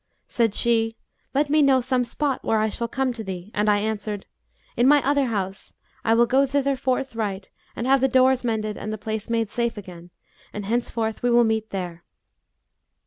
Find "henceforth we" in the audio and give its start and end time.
10.65-11.29